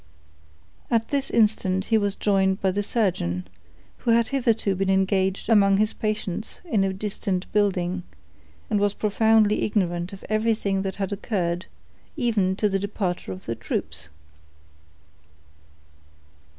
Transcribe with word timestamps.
At 0.89 1.09
this 1.09 1.29
instant 1.29 1.85
he 1.93 1.97
was 1.99 2.15
joined 2.15 2.59
by 2.59 2.71
the 2.71 2.81
surgeon, 2.81 3.47
who 3.99 4.09
had 4.09 4.29
hitherto 4.29 4.73
been 4.73 4.89
engaged 4.89 5.47
among 5.47 5.77
his 5.77 5.93
patients 5.93 6.59
in 6.65 6.83
a 6.83 6.91
distant 6.91 7.45
building, 7.53 8.01
and 8.67 8.79
was 8.79 8.95
profoundly 8.95 9.61
ignorant 9.61 10.11
of 10.11 10.25
everything 10.27 10.81
that 10.81 10.95
had 10.95 11.11
occurred, 11.11 11.67
even 12.17 12.55
to 12.55 12.67
the 12.67 12.79
departure 12.79 13.31
of 13.31 13.45
the 13.45 13.53
troops. 13.53 14.09